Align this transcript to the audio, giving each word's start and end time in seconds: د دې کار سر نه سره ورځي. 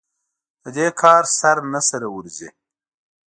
د 0.63 0.65
دې 0.77 0.87
کار 1.01 1.23
سر 1.39 1.57
نه 1.73 1.81
سره 1.89 2.07
ورځي. 2.15 2.49